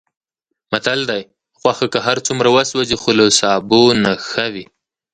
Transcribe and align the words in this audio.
متل 0.71 0.99
دی: 1.09 1.21
غوښه 1.61 1.85
که 1.93 1.99
هرڅومره 2.07 2.49
وسوځي، 2.55 2.95
خو 3.01 3.09
له 3.19 3.25
سابو 3.39 3.83
نه 4.03 4.11
ښه 4.29 4.45
وي. 4.53 4.65